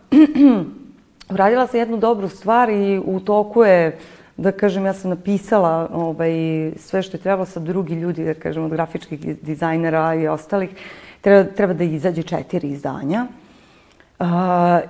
uradila 1.34 1.66
sam 1.66 1.80
jednu 1.80 1.96
dobru 1.96 2.28
stvar 2.28 2.70
i 2.70 2.98
u 3.04 3.20
toku 3.20 3.64
je, 3.64 3.98
da 4.36 4.52
kažem, 4.52 4.86
ja 4.86 4.92
sam 4.92 5.10
napisala 5.10 5.88
ovaj, 5.92 6.32
sve 6.76 7.02
što 7.02 7.16
je 7.16 7.20
trebalo 7.20 7.46
sa 7.46 7.60
drugi 7.60 7.94
ljudi, 7.94 8.24
da 8.24 8.34
kažem, 8.34 8.64
od 8.64 8.70
grafičkih 8.70 9.42
dizajnera 9.42 10.14
i 10.14 10.28
ostalih. 10.28 10.70
Treba, 11.20 11.50
treba 11.50 11.72
da 11.72 11.84
izađe 11.84 12.22
četiri 12.22 12.68
izdanja. 12.68 13.26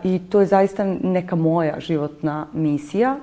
I 0.04 0.20
to 0.28 0.40
je 0.40 0.46
zaista 0.46 0.84
neka 1.02 1.36
moja 1.36 1.80
životna 1.80 2.46
misija. 2.52 3.16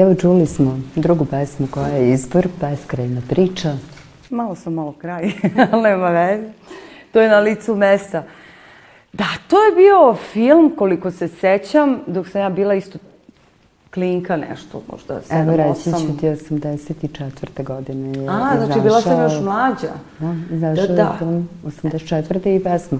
Evo 0.00 0.14
čuli 0.14 0.46
smo 0.46 0.80
drugu 0.96 1.24
pesmu 1.24 1.66
koja 1.70 1.88
je 1.88 2.12
izbor, 2.12 2.48
beskrajna 2.60 3.20
priča. 3.28 3.72
Malo 4.30 4.54
sam 4.54 4.74
malo 4.74 4.92
kraj, 4.92 5.30
ali 5.72 5.82
nema 5.82 6.08
veze. 6.08 6.48
To 7.12 7.20
je 7.20 7.28
na 7.28 7.38
licu 7.38 7.74
mesta. 7.74 8.22
Da, 9.12 9.26
to 9.48 9.56
je 9.56 9.72
bio 9.76 10.14
film, 10.32 10.72
koliko 10.76 11.10
se 11.10 11.28
sećam, 11.28 12.00
dok 12.06 12.28
sam 12.28 12.40
ja 12.40 12.50
bila 12.50 12.74
isto 12.74 12.98
klinka 13.90 14.36
nešto, 14.36 14.82
možda 14.92 15.20
7-8. 15.30 15.42
Evo 15.42 15.56
reći 15.56 16.06
ću 16.06 16.16
ti 16.20 16.26
84. 16.26 17.64
godine 17.64 18.18
je 18.18 18.28
A, 18.28 18.66
znači 18.66 18.80
bila 18.80 19.00
sam 19.00 19.22
još 19.22 19.40
mlađa. 19.42 19.92
Da, 20.18 20.34
izašao 20.54 20.86
da, 20.86 20.94
da. 20.94 21.14
film 21.18 21.48
84. 21.64 22.56
i 22.56 22.64
pesma. 22.64 22.98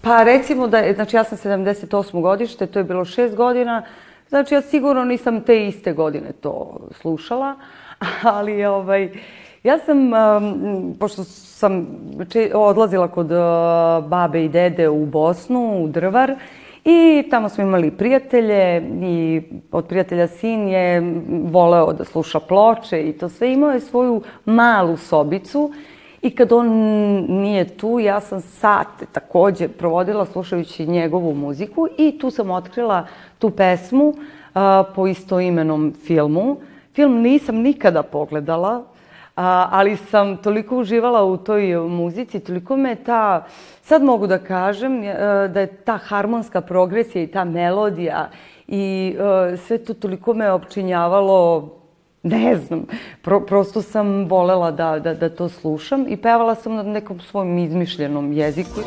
Pa 0.00 0.22
recimo 0.22 0.68
da 0.68 0.92
znači 0.94 1.16
ja 1.16 1.24
sam 1.24 1.38
78. 1.38 2.22
godište, 2.22 2.66
to 2.66 2.78
je 2.78 2.84
bilo 2.84 3.04
šest 3.04 3.36
godina, 3.36 3.82
Znači, 4.28 4.54
ja 4.54 4.62
sigurno 4.62 5.04
nisam 5.04 5.40
te 5.40 5.66
iste 5.66 5.92
godine 5.92 6.32
to 6.32 6.78
slušala, 6.92 7.54
ali 8.36 8.64
ovaj, 8.64 9.10
ja 9.62 9.78
sam, 9.78 10.12
um, 10.12 10.96
pošto 11.00 11.24
sam 11.24 11.86
odlazila 12.54 13.08
kod 13.08 13.32
uh, 13.32 13.38
babe 14.08 14.44
i 14.44 14.48
dede 14.48 14.88
u 14.88 15.06
Bosnu, 15.06 15.84
u 15.84 15.88
Drvar, 15.88 16.34
I 16.88 17.24
tamo 17.30 17.48
smo 17.48 17.64
imali 17.64 17.90
prijatelje 17.90 18.82
i 19.02 19.42
od 19.72 19.86
prijatelja 19.86 20.28
sin 20.28 20.68
je 20.68 21.14
voleo 21.50 21.92
da 21.92 22.04
sluša 22.04 22.40
ploče 22.40 23.00
i 23.08 23.12
to 23.12 23.28
sve. 23.28 23.52
Imao 23.52 23.70
je 23.70 23.80
svoju 23.80 24.22
malu 24.44 24.96
sobicu 24.96 25.72
I 26.26 26.30
kad 26.30 26.52
on 26.52 26.68
nije 27.28 27.64
tu, 27.64 28.00
ja 28.00 28.20
sam 28.20 28.40
sate 28.40 29.06
takođe 29.12 29.68
provodila 29.68 30.24
slušajući 30.24 30.86
njegovu 30.86 31.34
muziku 31.34 31.88
i 31.98 32.18
tu 32.18 32.30
sam 32.30 32.50
otkrila 32.50 33.06
tu 33.38 33.50
pesmu 33.50 34.08
uh, 34.08 34.16
po 34.94 35.06
istoimenom 35.06 35.94
filmu. 36.06 36.56
Film 36.94 37.20
nisam 37.20 37.56
nikada 37.56 38.02
pogledala, 38.02 38.84
a, 39.36 39.68
ali 39.70 39.96
sam 39.96 40.36
toliko 40.36 40.78
uživala 40.78 41.24
u 41.24 41.36
toj 41.36 41.76
muzici, 41.76 42.40
toliko 42.40 42.76
me 42.76 42.94
ta, 42.94 43.46
sad 43.82 44.02
mogu 44.02 44.26
da 44.26 44.38
kažem, 44.38 45.02
da 45.52 45.60
je 45.60 45.66
ta 45.66 45.96
harmonska 45.96 46.60
progresija 46.60 47.22
i 47.22 47.26
ta 47.26 47.44
melodija 47.44 48.30
i 48.68 49.16
uh, 49.18 49.58
sve 49.58 49.78
to 49.78 49.94
toliko 49.94 50.34
me 50.34 50.50
opčinjavalo 50.52 51.68
ne 52.26 52.56
znam, 52.56 52.86
pro, 53.22 53.40
prosto 53.40 53.82
sam 53.82 54.28
volela 54.28 54.70
da, 54.70 54.98
da, 54.98 55.14
da 55.14 55.28
to 55.28 55.48
slušam 55.48 56.04
i 56.08 56.16
pevala 56.16 56.54
sam 56.54 56.74
na 56.74 56.82
nekom 56.82 57.20
svom 57.20 57.58
izmišljenom 57.58 58.32
jeziku. 58.32 58.80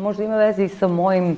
Možda 0.00 0.24
ima 0.24 0.36
veze 0.36 0.64
i 0.64 0.68
sa 0.68 0.88
mojim 0.88 1.36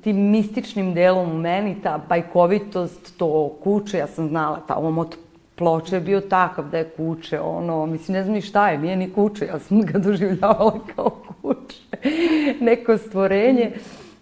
tim 0.00 0.30
mističnim 0.30 0.94
delom 0.94 1.30
u 1.30 1.38
meni, 1.38 1.76
ta 1.82 2.00
bajkovitost, 2.08 3.18
to 3.18 3.56
kuće, 3.64 3.98
ja 3.98 4.06
sam 4.06 4.28
znala, 4.28 4.60
ta 4.68 4.74
omot 4.76 5.16
ploče 5.54 5.96
je 5.96 6.00
bio 6.00 6.20
takav 6.20 6.70
da 6.70 6.78
je 6.78 6.90
kuće, 6.96 7.40
ono, 7.40 7.86
mislim, 7.86 8.16
ne 8.16 8.22
znam 8.22 8.34
ni 8.34 8.40
šta 8.40 8.70
je, 8.70 8.78
nije 8.78 8.96
ni 8.96 9.12
kuće, 9.12 9.46
ja 9.46 9.58
sam 9.58 9.82
ga 9.82 9.98
doživljavala 10.08 10.80
kao 10.94 11.10
kuće, 11.42 11.82
neko 12.60 12.98
stvorenje, 12.98 13.72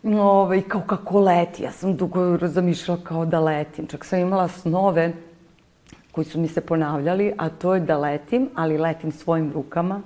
ovaj, 0.05 0.63
kao 0.63 0.81
kako 0.87 1.21
leti, 1.21 1.63
ja 1.63 1.73
sam 1.73 1.97
dugo 1.97 2.39
zamišljala 2.43 3.01
kao 3.05 3.27
da 3.27 3.41
letim, 3.41 3.87
čak 3.87 4.05
sam 4.05 4.19
imala 4.19 4.49
snove 4.49 5.13
koji 6.13 6.25
su 6.25 6.41
mi 6.41 6.49
se 6.49 6.61
ponavljali, 6.61 7.33
a 7.39 7.49
to 7.49 7.75
je 7.75 7.81
da 7.81 7.99
letim, 7.99 8.49
ali 8.55 8.79
letim 8.79 9.13
svojim 9.13 9.53
rukama, 9.53 10.03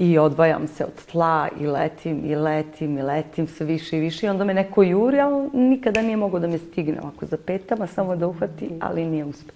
i 0.00 0.18
odvajam 0.18 0.68
se 0.68 0.84
od 0.84 1.04
tla 1.12 1.48
i 1.60 1.66
letim 1.66 2.22
i 2.24 2.34
letim 2.34 2.98
i 2.98 3.02
letim 3.02 3.46
sve 3.46 3.66
više 3.66 3.96
i 3.96 4.00
više 4.00 4.26
i 4.26 4.28
onda 4.28 4.44
me 4.44 4.54
neko 4.54 4.82
juri, 4.82 5.20
ali 5.20 5.48
nikada 5.52 6.02
nije 6.02 6.16
mogo 6.16 6.38
da 6.38 6.46
me 6.46 6.58
stigne 6.58 7.00
ovako 7.02 7.26
za 7.26 7.36
petama, 7.46 7.86
samo 7.86 8.16
da 8.16 8.26
uhvati, 8.26 8.70
ali 8.80 9.06
nije 9.06 9.24
uspio. 9.24 9.54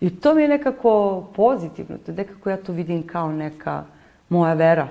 I 0.00 0.10
to 0.10 0.34
mi 0.34 0.42
je 0.42 0.48
nekako 0.48 1.24
pozitivno, 1.36 1.96
to 2.06 2.12
je 2.12 2.16
nekako 2.16 2.50
ja 2.50 2.56
to 2.56 2.72
vidim 2.72 3.06
kao 3.06 3.32
neka 3.32 3.84
moja 4.28 4.54
vera. 4.54 4.88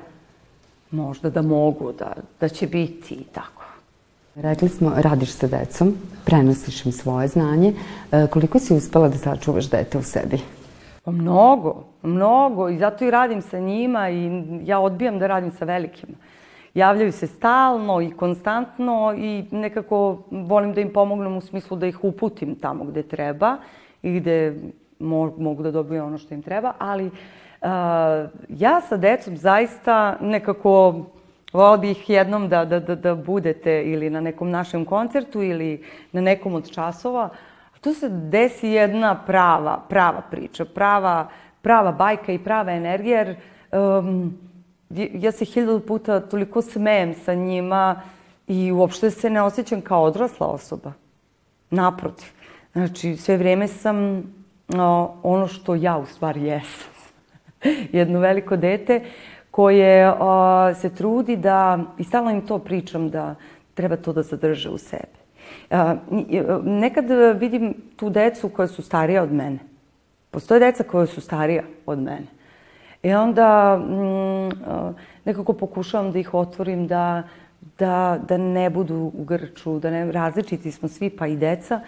Možda 0.92 1.30
da 1.30 1.42
mogu, 1.42 1.92
da, 1.92 2.14
da 2.40 2.50
će 2.50 2.68
biti 2.68 3.14
i 3.14 3.24
tako. 3.24 3.64
Rekli 4.36 4.70
smo, 4.70 4.94
radiš 4.96 5.32
sa 5.32 5.48
decom, 5.48 5.96
prenosiš 6.26 6.86
im 6.86 6.92
svoje 6.92 7.28
znanje. 7.28 7.74
E, 8.12 8.28
koliko 8.28 8.60
si 8.60 8.74
uspela 8.74 9.10
da 9.10 9.18
sačuvaš 9.18 9.70
dete 9.70 9.98
u 9.98 10.04
sebi? 10.04 10.40
Pa 11.04 11.12
mnogo, 11.12 11.84
mnogo 12.04 12.70
i 12.70 12.78
zato 12.78 13.06
i 13.06 13.12
radim 13.12 13.42
sa 13.42 13.60
njima 13.60 14.10
i 14.10 14.44
ja 14.64 14.80
odbijam 14.80 15.20
da 15.20 15.28
radim 15.28 15.52
sa 15.52 15.66
velikima. 15.66 16.18
Javljaju 16.74 17.12
se 17.12 17.28
stalno 17.28 18.02
i 18.02 18.12
konstantno 18.12 19.14
i 19.18 19.46
nekako 19.52 20.18
volim 20.32 20.74
da 20.74 20.82
im 20.82 20.94
pomognem 20.94 21.38
u 21.38 21.42
smislu 21.42 21.78
da 21.78 21.88
ih 21.88 22.04
uputim 22.04 22.56
tamo 22.56 22.84
gde 22.84 23.04
treba 23.04 23.58
i 24.02 24.20
gde 24.20 24.56
mo 25.00 25.34
mogu 25.38 25.64
da 25.64 25.72
dobiju 25.72 26.04
ono 26.04 26.18
što 26.18 26.34
im 26.34 26.42
treba, 26.42 26.74
ali 26.80 27.06
uh, 27.06 27.12
ja 28.50 28.82
sa 28.82 28.98
decom 28.98 29.38
zaista 29.38 30.18
nekako 30.22 31.06
Volala 31.54 31.78
bih 31.78 32.10
jednom 32.10 32.50
da, 32.50 32.66
da, 32.66 32.80
da, 32.80 32.96
da 32.96 33.16
budete 33.16 33.84
ili 33.84 34.10
na 34.10 34.22
nekom 34.22 34.50
našem 34.50 34.86
koncertu 34.86 35.42
ili 35.42 35.84
na 36.12 36.22
nekom 36.22 36.54
od 36.54 36.72
časova. 36.72 37.30
Tu 37.82 37.94
se 37.94 38.10
desi 38.10 38.68
jedna 38.68 39.16
prava, 39.26 39.80
prava 39.90 40.22
priča, 40.32 40.66
prava, 40.66 41.28
prava 41.62 41.92
bajka 41.92 42.32
i 42.32 42.40
prava 42.40 42.72
energija, 42.72 43.18
jer 43.18 43.36
um, 43.72 44.38
ja 45.14 45.32
se 45.32 45.46
hiljadu 45.46 45.80
puta 45.80 46.20
toliko 46.20 46.62
smejem 46.62 47.14
sa 47.14 47.34
njima 47.34 48.02
i 48.48 48.72
uopšte 48.72 49.12
se 49.12 49.30
ne 49.30 49.42
osjećam 49.42 49.82
kao 49.82 50.04
odrasla 50.04 50.48
osoba. 50.48 50.94
Naprotiv. 51.70 52.28
Znači, 52.74 53.16
sve 53.16 53.38
vreme 53.38 53.68
sam 53.68 54.24
o, 54.78 55.16
ono 55.24 55.48
što 55.48 55.76
ja 55.76 55.98
u 55.98 56.06
stvari 56.06 56.44
jesam. 56.44 56.92
Jedno 58.00 58.20
veliko 58.20 58.58
dete 58.58 59.02
koje 59.52 60.14
o, 60.20 60.74
se 60.74 60.96
trudi 60.96 61.36
da, 61.36 61.80
i 61.98 62.04
stalno 62.04 62.32
im 62.32 62.48
to 62.48 62.60
pričam, 62.60 63.10
da 63.10 63.36
treba 63.74 63.98
to 63.98 64.14
da 64.14 64.22
zadrže 64.22 64.70
u 64.70 64.78
sebi. 64.78 65.20
A, 65.70 65.96
nekad 66.64 67.06
vidim 67.40 67.74
tu 67.96 68.10
decu 68.10 68.50
koja 68.50 68.68
su 68.68 68.82
starija 68.82 69.24
od 69.24 69.34
mene. 69.34 69.60
Postoje 70.32 70.60
deca 70.60 70.84
koja 70.84 71.06
su 71.06 71.22
starija 71.22 71.64
od 71.86 72.00
mene. 72.00 72.28
I 73.04 73.14
onda 73.14 73.78
mm, 73.78 74.50
nekako 75.26 75.54
pokušavam 75.54 76.12
da 76.12 76.20
ih 76.20 76.34
otvorim 76.34 76.88
da, 76.88 77.24
da, 77.80 78.20
da 78.28 78.38
ne 78.38 78.70
budu 78.70 79.12
u 79.18 79.24
grču, 79.24 79.80
da 79.80 79.92
ne, 79.92 80.12
različiti 80.12 80.72
smo 80.72 80.90
svi, 80.90 81.10
pa 81.10 81.28
i 81.28 81.38
deca. 81.38 81.82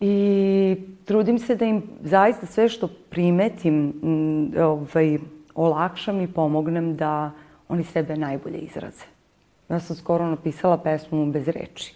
I 0.00 0.76
trudim 1.04 1.38
se 1.38 1.56
da 1.56 1.64
im 1.64 1.82
zaista 2.02 2.46
sve 2.46 2.68
što 2.68 2.88
primetim 3.10 3.86
mm, 3.86 4.52
ovaj, 4.58 5.18
olakšam 5.54 6.20
i 6.20 6.32
pomognem 6.32 6.96
da 6.96 7.30
oni 7.68 7.84
sebe 7.84 8.16
najbolje 8.16 8.58
izraze. 8.58 9.04
Ja 9.68 9.80
sam 9.80 9.96
skoro 9.96 10.26
napisala 10.26 10.78
pesmu 10.78 11.26
bez 11.32 11.48
reči. 11.48 11.94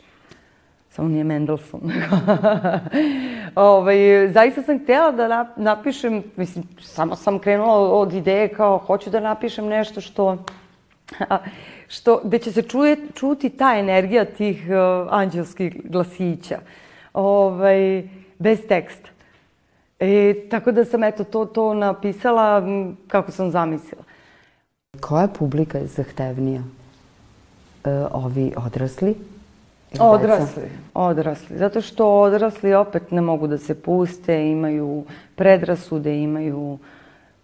Samo 0.91 1.09
nije 1.09 1.25
Mendelssohn. 1.25 1.91
ovaj, 3.55 3.97
zaista 4.33 4.63
sam 4.63 4.79
htjela 4.83 5.11
da 5.13 5.53
napišem, 5.57 6.23
mislim, 6.37 6.65
samo 6.81 7.17
sam 7.17 7.39
krenula 7.39 7.75
od 7.75 8.13
ideje 8.13 8.49
kao 8.49 8.79
hoću 8.79 9.11
da 9.11 9.21
napišem 9.21 9.67
nešto 9.67 10.01
što, 10.01 10.45
što 11.89 12.21
gde 12.25 12.39
će 12.39 12.53
se 12.53 12.63
čuje, 12.63 12.97
čuti 13.15 13.51
ta 13.51 13.79
energija 13.79 14.25
tih 14.25 14.65
uh, 14.69 15.09
anđelskih 15.11 15.81
glasića. 15.85 16.59
Ovaj, 17.13 18.09
bez 18.39 18.59
teksta. 18.69 19.09
E, 20.01 20.35
tako 20.51 20.73
da 20.73 20.85
sam 20.85 21.05
eto 21.05 21.25
to, 21.25 21.45
to 21.45 21.75
napisala 21.75 22.63
kako 23.09 23.33
sam 23.33 23.51
zamislila. 23.51 24.03
Koja 25.01 25.29
publika 25.29 25.79
je 25.79 25.87
zahtevnija? 25.87 26.63
E, 27.85 27.91
ovi 28.13 28.53
odrasli? 28.57 29.15
Odrasli, 29.99 30.63
odrasli. 30.95 31.59
Zato 31.59 31.81
što 31.81 32.21
odrasli 32.21 32.75
opet 32.75 33.11
ne 33.11 33.21
mogu 33.21 33.47
da 33.47 33.59
se 33.59 33.83
puste, 33.83 34.51
imaju 34.51 35.05
predrasude, 35.35 36.23
imaju 36.23 36.79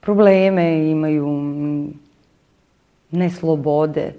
probleme, 0.00 0.90
imaju 0.90 1.26
neslobode. 3.10 4.14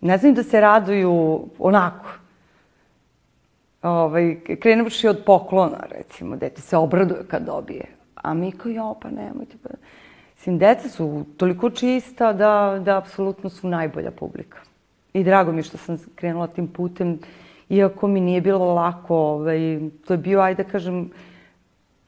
Ne 0.00 0.18
znam 0.18 0.34
da 0.34 0.42
se 0.42 0.60
raduju 0.60 1.44
onako, 1.58 2.10
ovaj, 3.82 4.36
krenuši 4.60 5.08
od 5.08 5.22
poklona, 5.26 5.86
recimo, 5.90 6.36
dete 6.36 6.60
se 6.60 6.76
obraduje 6.76 7.20
kad 7.28 7.42
dobije. 7.42 7.84
A 8.14 8.34
mi 8.34 8.52
kao, 8.52 8.72
jo, 8.72 8.94
pa 9.02 9.10
nemojte. 9.10 9.56
Pa... 9.62 9.68
Mislim, 10.36 10.58
deca 10.58 10.88
su 10.88 11.24
toliko 11.36 11.70
čista 11.70 12.32
da, 12.32 12.80
da 12.84 12.98
apsolutno 12.98 13.50
su 13.50 13.68
najbolja 13.68 14.10
publika. 14.10 14.58
I 15.12 15.24
drago 15.24 15.52
mi 15.52 15.58
je 15.58 15.62
što 15.62 15.78
sam 15.78 15.98
krenula 16.14 16.46
tim 16.46 16.68
putem, 16.68 17.18
iako 17.68 18.06
mi 18.06 18.20
nije 18.20 18.40
bilo 18.40 18.74
lako, 18.74 19.16
ovaj, 19.16 19.80
to 20.06 20.14
je 20.14 20.18
bio, 20.18 20.40
ajde 20.40 20.62
da 20.62 20.70
kažem, 20.70 21.10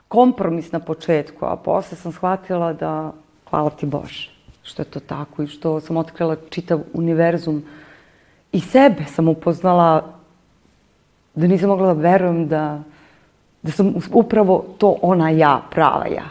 kompromis 0.09 0.73
na 0.73 0.81
početku, 0.81 1.47
a 1.47 1.57
posle 1.57 1.97
sam 1.97 2.13
shvatila 2.13 2.73
da, 2.73 3.13
hvala 3.51 3.71
ti 3.71 3.87
Bože, 3.87 4.31
što 4.63 4.83
je 4.83 4.87
to 4.87 5.01
tako 5.01 5.43
i 5.43 5.47
što 5.47 5.81
sam 5.81 5.97
otkrila 5.97 6.37
čitav 6.51 6.81
univerzum 6.93 7.65
i 8.53 8.61
sebe 8.61 9.05
sam 9.05 9.29
upoznala 9.29 10.13
da 11.35 11.47
nisam 11.47 11.69
mogla 11.69 11.95
da 11.95 12.01
verujem 12.01 12.49
da, 12.49 12.83
da 13.63 13.73
sam 13.73 13.95
upravo 14.13 14.65
to 14.79 14.97
ona 15.03 15.31
ja, 15.31 15.63
prava 15.71 16.07
ja. 16.07 16.29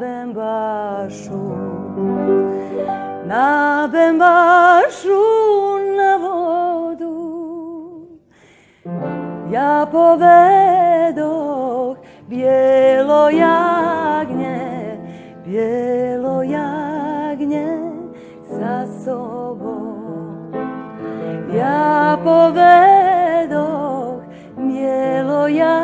Bembašu, 0.00 1.44
na 3.26 3.88
bembašu 3.92 5.22
na 5.96 6.16
vodu. 6.22 7.16
Ja 9.52 9.86
povedoh 9.92 11.96
bijelo 12.28 13.30
jagnje, 13.30 14.60
bijelo 15.44 16.42
jagnje 16.42 17.68
sa 18.48 18.88
sobom. 19.04 20.52
Ja 21.52 22.16
povedoh 22.24 24.24
bijelo 24.56 25.48
jagnje, 25.48 25.81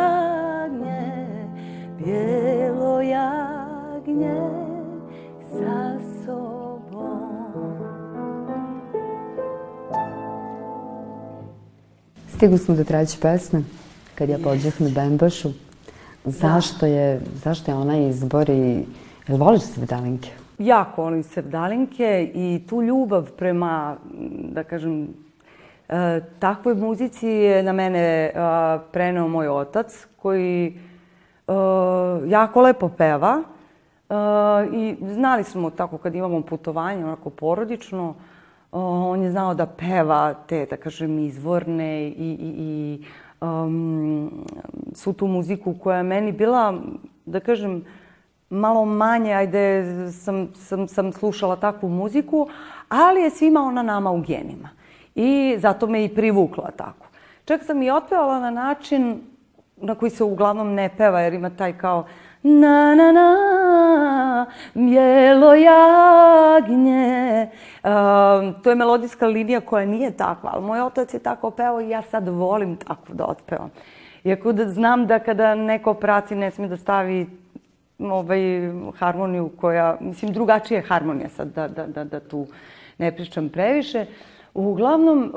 Stigli 12.39 12.59
smo 12.59 12.75
do 12.75 12.85
treće 12.85 13.19
pesme, 13.21 13.63
kad 14.15 14.29
ja 14.29 14.39
pođeh 14.45 14.81
na 14.81 14.89
Bembašu. 14.95 15.49
Zašto 16.25 16.87
je, 16.87 17.21
zašto 17.35 17.71
je 17.71 17.75
ona 17.75 17.99
izbor 17.99 18.51
i 18.51 18.85
jel 19.29 19.39
voliš 19.39 19.63
sevdalinke? 19.63 20.31
Jako 20.59 21.03
volim 21.03 21.23
sevdalinke 21.23 22.31
i 22.35 22.63
tu 22.69 22.83
ljubav 22.83 23.31
prema, 23.31 23.97
da 24.53 24.65
kažem, 24.65 25.09
e, 25.89 26.21
takvoj 26.39 26.75
muzici 26.75 27.27
je 27.27 27.63
na 27.63 27.73
mene 27.73 27.99
e, 27.99 28.33
preneo 28.93 29.29
moj 29.29 29.49
otac 29.49 30.07
koji 30.17 30.67
e, 30.67 31.53
jako 32.27 32.61
lepo 32.61 32.89
peva 32.89 33.43
I 34.73 34.97
znali 35.01 35.45
smo 35.45 35.71
tako 35.71 35.99
kad 35.99 36.15
imamo 36.15 36.43
putovanje, 36.43 37.05
onako 37.05 37.31
porodično, 37.31 38.15
on 38.73 39.23
je 39.23 39.31
znao 39.31 39.55
da 39.55 39.67
peva 39.67 40.35
te, 40.35 40.67
da 40.67 40.77
kažem, 40.77 41.19
izvorne 41.19 42.09
i, 42.09 42.11
i, 42.11 42.55
i 42.59 43.05
um, 43.41 44.45
svu 44.93 45.13
tu 45.13 45.27
muziku 45.27 45.75
koja 45.83 45.97
je 45.97 46.03
meni 46.03 46.33
bila, 46.33 46.75
da 47.27 47.41
kažem, 47.41 47.85
malo 48.51 48.85
manje, 48.85 49.33
ajde, 49.33 49.85
sam, 50.13 50.49
sam, 50.55 50.89
sam 50.89 51.13
slušala 51.13 51.57
takvu 51.57 51.89
muziku, 51.89 52.49
ali 52.89 53.21
je 53.21 53.31
svima 53.31 53.61
ona 53.61 53.83
nama 53.83 54.11
u 54.11 54.21
genima. 54.21 54.69
I 55.15 55.57
zato 55.59 55.87
me 55.87 56.05
i 56.05 56.15
privukla 56.15 56.71
tako. 56.77 57.07
Čak 57.45 57.65
sam 57.65 57.83
i 57.83 57.91
otpevala 57.91 58.41
na 58.41 58.51
način 58.51 59.21
na 59.77 59.95
koji 59.95 60.11
se 60.11 60.25
uglavnom 60.25 60.75
ne 60.75 60.91
peva, 60.97 61.21
jer 61.21 61.35
ima 61.35 61.51
taj 61.51 61.79
kao 61.79 62.07
na 62.49 62.95
na 62.95 63.13
na, 63.13 64.47
bijelo 64.75 65.55
jagnje. 65.55 67.49
Um, 67.85 68.63
to 68.63 68.71
je 68.71 68.77
melodijska 68.77 69.27
linija 69.27 69.61
koja 69.61 69.87
nije 69.87 70.11
takva, 70.11 70.51
ali 70.55 70.65
moj 70.65 70.81
otac 70.81 71.15
je 71.15 71.19
tako 71.19 71.51
peo 71.51 71.81
i 71.81 71.89
ja 71.89 72.03
sad 72.03 72.29
volim 72.29 72.77
tako 72.77 73.13
da 73.13 73.25
otpevam. 73.25 73.71
Iako 74.25 74.53
da 74.53 74.69
znam 74.69 75.07
da 75.07 75.19
kada 75.19 75.55
neko 75.55 75.95
prati 75.95 76.35
ne 76.35 76.51
sme 76.51 76.69
da 76.69 76.77
stavi 76.77 77.27
ovaj, 77.99 78.41
harmoniju 78.99 79.51
koja, 79.61 79.97
mislim, 80.01 80.33
drugačija 80.33 80.79
je 80.79 80.87
harmonija 80.87 81.29
sad, 81.29 81.49
da, 81.55 81.69
da, 81.69 81.87
da, 81.87 82.05
da 82.05 82.21
tu 82.21 82.47
ne 82.99 83.17
pričam 83.17 83.49
previše. 83.49 84.07
Uglavnom, 84.55 85.33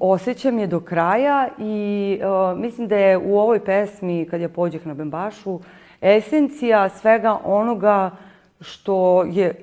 osjećam 0.00 0.58
je 0.58 0.66
do 0.66 0.80
kraja 0.80 1.48
i 1.58 2.18
mislim 2.56 2.88
da 2.88 2.96
je 2.96 3.18
u 3.18 3.38
ovoj 3.38 3.64
pesmi, 3.64 4.26
kad 4.30 4.40
ja 4.40 4.48
pođeh 4.48 4.86
na 4.86 4.94
Bembašu, 4.94 5.60
esencija 6.06 6.88
svega 6.88 7.38
onoga 7.44 8.10
što 8.60 9.24
je 9.24 9.62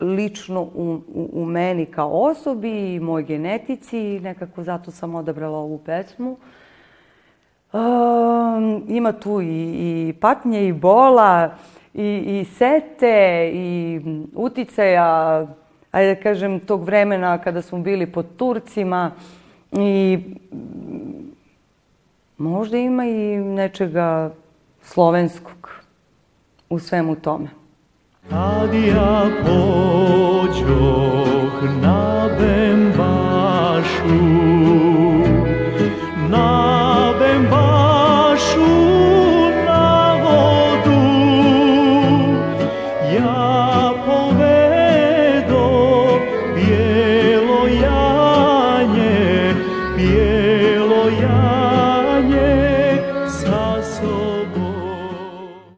lično 0.00 0.62
u, 0.62 1.00
u, 1.14 1.30
u 1.32 1.44
meni 1.44 1.86
kao 1.86 2.10
osobi 2.10 2.94
i 2.94 3.00
moj 3.00 3.22
genetici. 3.22 4.20
Nekako 4.20 4.62
zato 4.62 4.90
sam 4.90 5.14
odabrala 5.14 5.58
ovu 5.58 5.78
pesmu. 5.78 6.36
Um, 7.72 8.84
ima 8.88 9.12
tu 9.12 9.40
i, 9.40 9.46
i 9.48 10.14
patnje 10.20 10.68
i 10.68 10.72
bola 10.72 11.54
i, 11.94 12.40
i 12.40 12.44
sete 12.44 13.50
i 13.54 14.00
uticaja, 14.34 15.46
ajde 15.90 16.14
da 16.14 16.20
kažem, 16.20 16.60
tog 16.60 16.84
vremena 16.84 17.38
kada 17.38 17.62
smo 17.62 17.78
bili 17.78 18.06
pod 18.06 18.26
Turcima 18.36 19.10
i 19.72 20.18
možda 22.38 22.78
ima 22.78 23.04
i 23.04 23.36
nečega 23.36 24.30
slovenskog 24.82 25.70
u 26.68 26.78
svemu 26.78 27.16
tome. 27.16 27.48
Kad 28.28 28.74
ja 28.74 29.28
pođoh 29.42 31.02
na 31.82 32.28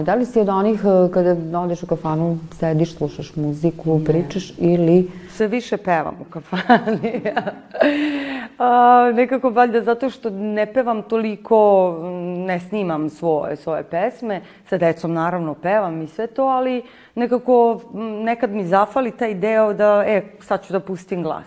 Da 0.02 0.14
li 0.14 0.26
si 0.26 0.40
od 0.40 0.48
onih 0.48 0.80
e, 0.80 1.12
kada 1.12 1.58
odeš 1.58 1.82
u 1.82 1.86
kafanu, 1.86 2.38
sediš, 2.52 2.94
slušaš 2.96 3.36
muziku, 3.36 4.00
pričaš 4.04 4.52
ili... 4.58 5.10
Sve 5.30 5.48
više 5.48 5.76
pevam 5.76 6.14
u 6.20 6.24
kafani. 6.24 7.22
A, 8.58 9.12
nekako 9.14 9.50
valjda 9.50 9.80
zato 9.80 10.10
što 10.10 10.30
ne 10.30 10.72
pevam 10.72 11.02
toliko, 11.02 11.98
ne 12.46 12.60
snimam 12.60 13.10
svoje, 13.10 13.56
svoje 13.56 13.82
pesme. 13.82 14.40
Sa 14.68 14.78
decom 14.78 15.12
naravno 15.12 15.54
pevam 15.54 16.02
i 16.02 16.08
sve 16.08 16.26
to, 16.26 16.42
ali 16.42 16.82
nekako 17.14 17.80
nekad 18.24 18.50
mi 18.50 18.66
zafali 18.66 19.10
taj 19.10 19.34
deo 19.34 19.72
da, 19.72 20.04
e, 20.06 20.22
sad 20.40 20.66
ću 20.66 20.72
da 20.72 20.80
pustim 20.80 21.22
glas. 21.22 21.46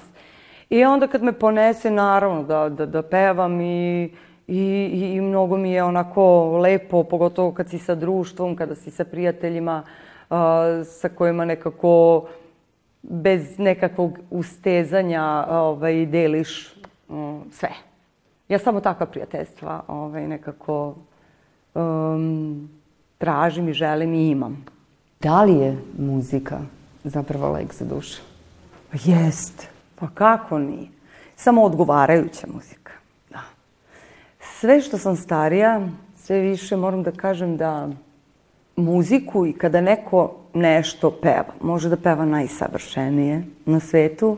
I 0.70 0.84
onda 0.84 1.08
kad 1.08 1.24
me 1.24 1.32
ponese, 1.32 1.92
naravno 1.92 2.44
da, 2.44 2.70
da, 2.70 2.86
da 2.86 3.02
pevam 3.02 3.62
i, 3.62 4.10
i, 4.48 4.62
i, 4.94 5.16
i 5.16 5.22
mnogo 5.22 5.58
mi 5.58 5.72
je 5.72 5.84
onako 5.84 6.58
lepo, 6.58 7.04
pogotovo 7.04 7.52
kad 7.52 7.70
si 7.70 7.80
sa 7.80 7.96
društvom, 7.96 8.56
kada 8.56 8.76
si 8.76 8.92
sa 8.92 9.04
prijateljima, 9.04 9.84
a, 10.30 10.84
sa 10.86 11.10
kojima 11.10 11.46
nekako 11.46 12.26
bez 13.02 13.60
nekakvog 13.60 14.20
ustezanja 14.30 15.46
ovaj, 15.50 16.06
deliš 16.06 16.76
um, 17.10 17.44
sve. 17.52 17.70
Ja 18.50 18.60
samo 18.60 18.82
takva 18.82 19.06
prijateljstva 19.06 19.84
ovaj, 19.88 20.28
nekako 20.28 20.96
um, 21.74 22.70
tražim 23.18 23.70
i 23.70 23.74
želim 23.74 24.14
i 24.14 24.30
imam. 24.30 24.66
Da 25.22 25.44
li 25.44 25.56
je 25.56 25.78
muzika 25.98 26.60
zapravo 27.04 27.52
lek 27.52 27.74
za 27.74 27.86
dušu? 27.86 28.22
Pa 28.92 28.98
Jest. 29.06 29.68
Pa 29.96 30.08
kako 30.14 30.60
nije? 30.60 30.88
Samo 31.36 31.64
odgovarajuća 31.64 32.48
muzika. 32.54 32.85
Sve 34.66 34.82
što 34.82 34.98
sam 34.98 35.16
starija, 35.16 35.82
sve 36.16 36.40
više 36.40 36.78
moram 36.78 37.04
da 37.04 37.12
kažem 37.12 37.58
da 37.58 37.90
muziku 38.76 39.46
i 39.46 39.54
kada 39.54 39.82
neko 39.82 40.32
nešto 40.54 41.12
peva, 41.12 41.54
može 41.62 41.90
da 41.90 41.98
peva 41.98 42.26
najsavršenije 42.26 43.44
na 43.66 43.80
svetu, 43.80 44.38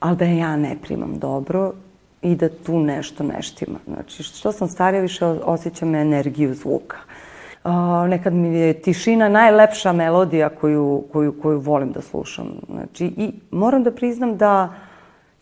ali 0.00 0.16
da 0.16 0.24
ja 0.24 0.56
ne 0.56 0.76
primam 0.82 1.18
dobro 1.18 1.72
i 2.22 2.34
da 2.34 2.48
tu 2.48 2.78
nešto 2.80 3.24
ne 3.24 3.42
štima. 3.42 3.78
Znači, 3.86 4.22
što 4.22 4.52
sam 4.52 4.68
starija, 4.68 5.02
više 5.02 5.26
osjećam 5.26 5.94
energiju 5.94 6.54
zvuka. 6.54 6.96
Uh, 7.64 7.72
nekad 8.08 8.32
mi 8.32 8.58
je 8.58 8.72
tišina 8.72 9.28
najlepša 9.28 9.92
melodija 9.92 10.48
koju, 10.48 11.04
koju, 11.12 11.34
koju 11.42 11.60
volim 11.60 11.92
da 11.92 12.02
slušam. 12.02 12.46
Znači, 12.68 13.06
i 13.06 13.32
moram 13.50 13.82
da 13.82 13.90
priznam 13.90 14.36
da 14.36 14.74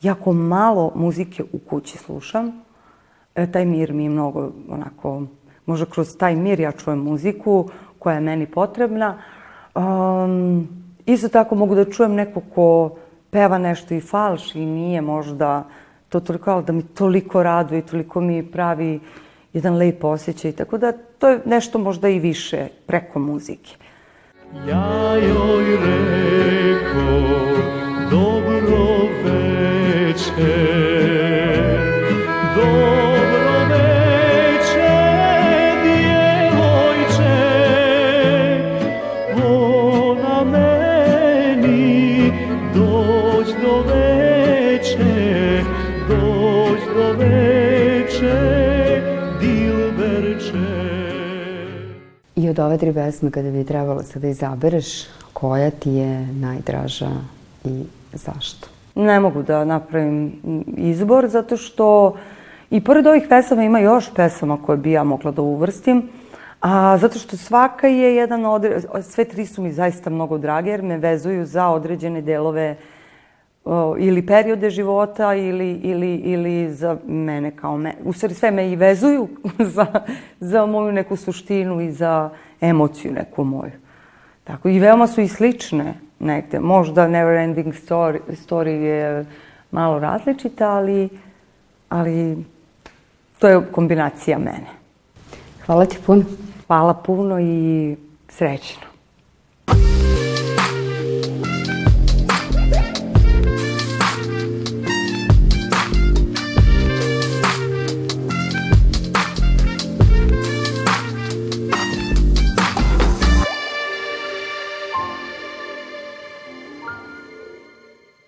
jako 0.03 0.33
malo 0.33 0.93
muzike 0.95 1.43
u 1.53 1.59
kući 1.59 1.99
slušam. 1.99 2.68
E, 3.39 3.47
taj 3.47 3.65
mir 3.65 3.93
mi 3.93 4.03
je 4.05 4.11
mnogo 4.11 4.51
onako, 4.69 5.23
možda 5.67 5.87
kroz 5.87 6.17
taj 6.17 6.37
mir 6.37 6.61
ja 6.61 6.73
čujem 6.73 6.99
muziku 6.99 7.69
koja 7.99 8.15
je 8.15 8.21
meni 8.21 8.47
potrebna. 8.47 9.19
Um, 9.75 10.69
isto 11.07 11.29
tako 11.29 11.55
mogu 11.55 11.75
da 11.75 11.85
čujem 11.85 12.15
neko 12.15 12.41
ko 12.55 12.97
peva 13.31 13.59
nešto 13.59 13.95
i 13.95 14.01
falš 14.01 14.55
i 14.55 14.65
nije 14.65 15.01
možda 15.01 15.65
to 16.09 16.21
toliko, 16.21 16.51
ali 16.51 16.65
da 16.65 16.73
mi 16.73 16.83
toliko 16.83 17.43
raduje 17.43 17.79
i 17.79 17.87
toliko 17.87 18.21
mi 18.21 18.43
pravi 18.51 19.01
jedan 19.53 19.77
lep 19.77 20.05
osjećaj. 20.05 20.53
Tako 20.53 20.79
da 20.79 20.93
to 20.93 21.29
je 21.29 21.41
nešto 21.45 21.79
možda 21.79 22.09
i 22.09 22.19
više 22.19 22.69
preko 22.87 23.19
muzike. 23.19 23.77
Ja 24.69 25.17
joj 25.17 25.77
reko 25.77 27.19
dobro 28.11 28.48
Od 52.51 52.59
ove 52.59 52.79
tri 52.79 52.93
pesme, 52.93 53.31
kada 53.31 53.51
bi 53.51 53.65
trebalo 53.65 54.03
sad 54.03 54.23
da 54.23 54.29
izabereš, 54.29 54.87
koja 55.33 55.71
ti 55.71 55.91
je 55.91 56.27
najdraža 56.27 57.11
i 57.65 57.83
zašto? 58.13 58.69
Ne 58.95 59.21
mogu 59.21 59.43
da 59.43 59.65
napravim 59.65 60.33
izbor 60.77 61.29
zato 61.29 61.57
što 61.57 62.17
i 62.71 62.85
pored 62.85 63.07
ovih 63.07 63.23
pesama 63.29 63.63
ima 63.63 63.79
još 63.79 64.15
pesama 64.15 64.63
koje 64.63 64.79
bi 64.79 64.93
ja 64.93 65.05
mogla 65.05 65.31
da 65.31 65.43
uvrstim. 65.43 66.09
A 66.61 66.99
zato 66.99 67.19
što 67.19 67.37
svaka 67.37 67.87
je 67.87 68.17
jedan 68.17 68.47
odre... 68.47 68.81
sve 69.03 69.25
tri 69.25 69.47
su 69.47 69.63
mi 69.63 69.73
zaista 69.73 70.11
mnogo 70.11 70.39
drage 70.39 70.71
jer 70.71 70.83
me 70.83 70.99
vezuju 70.99 71.47
za 71.47 71.69
određene 71.69 72.23
delove 72.23 72.77
o, 72.77 72.98
ili 73.99 74.27
periode 74.27 74.71
života 74.71 75.35
ili, 75.35 75.73
ili, 75.73 76.15
ili 76.15 76.75
za 76.75 76.97
mene 77.07 77.51
kao 77.51 77.77
me. 77.77 77.95
U 78.05 78.13
stvari 78.13 78.35
sve 78.35 78.51
me 78.51 78.71
i 78.71 78.77
vezuju 78.77 79.29
za, 79.75 79.87
za 80.41 80.67
moju 80.67 80.93
neku 80.93 81.17
suštinu 81.17 81.81
i 81.81 81.93
za 81.93 82.31
emociju 82.61 83.13
neku 83.13 83.45
moju. 83.45 83.73
Tako 84.45 84.69
i 84.69 84.79
veoma 84.79 85.07
su 85.07 85.21
i 85.21 85.29
slične 85.29 85.95
negde. 86.19 86.61
Možda 86.61 87.09
Never 87.09 87.37
Ending 87.37 87.75
Story, 87.75 88.19
story 88.29 88.69
je 88.69 89.27
malo 89.71 89.99
različita, 89.99 90.71
ali, 90.71 91.09
ali 91.89 92.45
to 93.39 93.49
je 93.49 93.63
kombinacija 93.73 94.39
mene. 94.39 94.79
Hvala 95.67 95.87
ti 95.87 95.99
puno. 96.07 96.25
Hvala 96.67 96.95
puno 96.95 97.41
i 97.41 97.97
srećno. 98.29 98.88